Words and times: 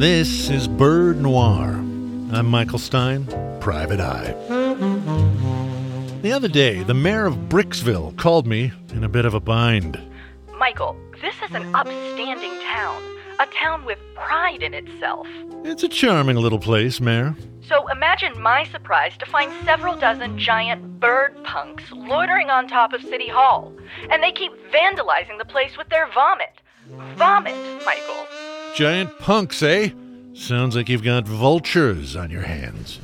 This 0.00 0.48
is 0.48 0.66
Bird 0.66 1.20
Noir. 1.20 1.72
I'm 2.32 2.46
Michael 2.46 2.78
Stein, 2.78 3.26
Private 3.60 4.00
Eye. 4.00 4.32
The 6.22 6.32
other 6.32 6.48
day, 6.48 6.82
the 6.82 6.94
mayor 6.94 7.26
of 7.26 7.34
Bricksville 7.50 8.16
called 8.16 8.46
me 8.46 8.72
in 8.94 9.04
a 9.04 9.10
bit 9.10 9.26
of 9.26 9.34
a 9.34 9.40
bind. 9.40 10.00
Michael, 10.58 10.96
this 11.20 11.34
is 11.46 11.54
an 11.54 11.74
upstanding 11.74 12.58
town, 12.62 13.02
a 13.40 13.46
town 13.48 13.84
with 13.84 13.98
pride 14.14 14.62
in 14.62 14.72
itself. 14.72 15.26
It's 15.64 15.82
a 15.82 15.88
charming 15.88 16.36
little 16.36 16.58
place, 16.58 16.98
Mayor. 16.98 17.36
So 17.68 17.86
imagine 17.88 18.40
my 18.40 18.64
surprise 18.64 19.18
to 19.18 19.26
find 19.26 19.52
several 19.66 19.96
dozen 19.96 20.38
giant 20.38 20.98
bird 20.98 21.36
punks 21.44 21.84
loitering 21.92 22.48
on 22.48 22.68
top 22.68 22.94
of 22.94 23.02
City 23.02 23.28
Hall. 23.28 23.70
And 24.08 24.22
they 24.22 24.32
keep 24.32 24.52
vandalizing 24.72 25.36
the 25.36 25.44
place 25.44 25.76
with 25.76 25.90
their 25.90 26.10
vomit. 26.14 26.62
Vomit, 27.18 27.84
Michael. 27.84 28.49
Giant 28.74 29.18
punks, 29.18 29.62
eh? 29.62 29.90
Sounds 30.34 30.76
like 30.76 30.88
you've 30.88 31.02
got 31.02 31.26
vultures 31.26 32.16
on 32.16 32.30
your 32.30 32.42
hands. 32.42 33.00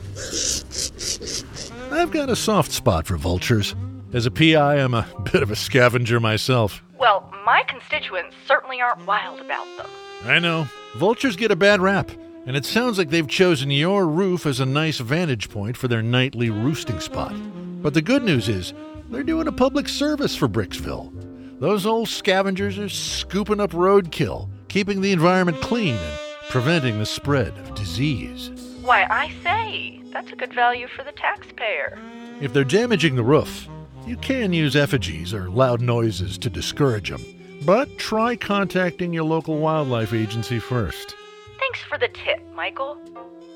I've 1.91 2.11
got 2.11 2.31
a 2.31 2.37
soft 2.37 2.73
spot 2.73 3.07
for 3.07 3.17
vultures. 3.17 3.75
As 4.13 4.27
a 4.27 4.31
PI, 4.31 4.77
I'm 4.77 4.95
a 4.95 5.07
bit 5.33 5.43
of 5.43 5.51
a 5.51 5.57
scavenger 5.57 6.21
myself. 6.21 6.83
Well, 6.99 7.31
my 7.45 7.63
constituents 7.69 8.37
certainly 8.47 8.81
aren't 8.81 9.07
wild 9.07 9.41
about 9.41 9.67
them. 9.77 9.87
I 10.25 10.39
know. 10.39 10.67
Vultures 10.97 11.37
get 11.37 11.51
a 11.51 11.57
bad 11.57 11.81
rap, 11.81 12.11
and 12.47 12.57
it 12.57 12.65
sounds 12.65 12.97
like 12.97 13.11
they've 13.11 13.29
chosen 13.29 13.71
your 13.71 14.07
roof 14.07 14.47
as 14.47 14.61
a 14.61 14.67
nice 14.67 14.99
vantage 14.99 15.51
point 15.51 15.77
for 15.77 15.89
their 15.89 16.03
nightly 16.03 16.49
roosting 16.49 17.01
spot. 17.01 17.35
But 17.83 17.93
the 17.93 18.03
good 18.03 18.23
news 18.23 18.49
is, 18.49 18.73
they're 19.11 19.23
doing 19.23 19.47
a 19.49 19.53
public 19.53 19.89
service 19.89 20.35
for 20.35 20.49
Bricksville. 20.49 21.13
Those 21.61 21.87
old 21.87 22.09
scavengers 22.09 22.79
are 22.79 22.89
scooping 22.89 23.61
up 23.61 23.73
roadkill, 23.73 24.49
keeping 24.69 25.01
the 25.01 25.13
environment 25.13 25.61
clean, 25.61 25.95
and 25.95 26.19
preventing 26.51 26.99
the 26.99 27.07
spread 27.07 27.57
of 27.59 27.75
disease. 27.75 28.51
Why, 28.83 29.07
I 29.11 29.33
say, 29.43 30.01
that's 30.13 30.31
a 30.33 30.37
good 30.37 30.53
value 30.53 30.87
for 30.89 31.03
the 31.03 31.13
taxpayer. 31.13 31.99
If 32.41 32.53
they're 32.53 32.65
damaging 32.65 33.17
the 33.17 33.25
roof, 33.25 33.69
you 34.07 34.17
can 34.17 34.53
use 34.53 34.77
effigies 34.77 35.35
or 35.35 35.51
loud 35.51 35.81
noises 35.81 36.39
to 36.39 36.51
discourage 36.51 37.11
them. 37.11 37.25
But 37.65 37.99
try 37.99 38.37
contacting 38.37 39.13
your 39.13 39.25
local 39.25 39.59
wildlife 39.59 40.13
agency 40.13 40.59
first. 40.59 41.17
Thanks 41.59 41.81
for 41.81 41.99
the 41.99 42.09
tip, 42.09 42.41
Michael. 42.55 42.99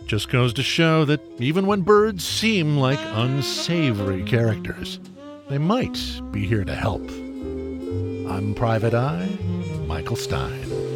Just 0.07 0.31
goes 0.31 0.53
to 0.55 0.63
show 0.63 1.05
that 1.05 1.21
even 1.39 1.67
when 1.67 1.83
birds 1.83 2.25
seem 2.25 2.77
like 2.79 2.99
unsavory 3.13 4.25
characters, 4.25 4.99
they 5.49 5.59
might 5.59 5.99
be 6.33 6.45
here 6.47 6.65
to 6.65 6.75
help. 6.75 7.09
I'm 8.29 8.55
Private 8.57 8.95
Eye, 8.95 9.29
Michael 9.87 10.17
Stein. 10.17 10.90